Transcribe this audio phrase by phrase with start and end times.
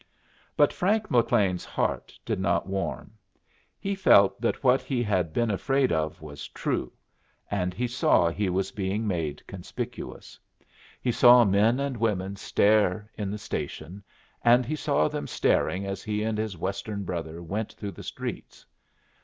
[0.57, 3.19] But Frank McLean's heart did not warm.
[3.77, 6.91] He felt that what he had been afraid of was true;
[7.51, 10.39] and he saw he was being made conspicuous.
[11.03, 14.03] He saw men and women stare in the station,
[14.41, 18.65] and he saw them staring as he and his Western brother went through the streets.